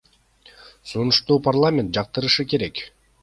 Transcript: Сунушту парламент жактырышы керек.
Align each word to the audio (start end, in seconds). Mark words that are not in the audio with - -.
Сунушту 0.91 1.37
парламент 1.49 1.93
жактырышы 1.99 2.49
керек. 2.55 2.85